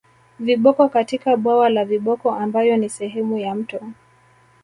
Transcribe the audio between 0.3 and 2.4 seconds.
Viboko katika bwawa la viboko